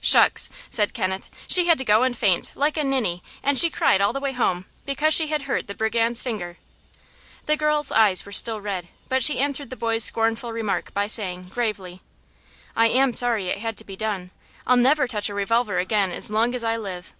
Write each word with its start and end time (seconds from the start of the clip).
"Shucks!" 0.00 0.48
said 0.70 0.94
Kenneth. 0.94 1.28
"She 1.46 1.66
had 1.66 1.76
to 1.76 1.84
go 1.84 2.04
and 2.04 2.16
faint, 2.16 2.50
like 2.54 2.78
a 2.78 2.84
ninny, 2.84 3.22
and 3.42 3.58
she 3.58 3.68
cried 3.68 4.00
all 4.00 4.14
the 4.14 4.18
way 4.18 4.32
home, 4.32 4.64
because 4.86 5.12
she 5.12 5.26
had 5.26 5.42
hurt 5.42 5.66
the 5.66 5.74
brigand's 5.74 6.22
finger." 6.22 6.56
The 7.44 7.58
girl's 7.58 7.92
eyes 7.92 8.24
were 8.24 8.32
still 8.32 8.62
red, 8.62 8.88
but 9.10 9.22
she 9.22 9.38
answered 9.38 9.68
the 9.68 9.76
boy's 9.76 10.02
scornful 10.02 10.52
remark 10.54 10.94
by 10.94 11.06
saying, 11.06 11.48
gravely: 11.50 12.00
"I 12.74 12.86
am 12.88 13.12
sorry 13.12 13.48
it 13.48 13.58
had 13.58 13.76
to 13.76 13.84
be 13.84 13.94
done. 13.94 14.30
I'll 14.66 14.78
never 14.78 15.06
touch 15.06 15.28
a 15.28 15.34
revolver 15.34 15.76
again 15.78 16.12
as 16.12 16.30
long 16.30 16.54
as 16.54 16.64
I 16.64 16.78
live." 16.78 17.12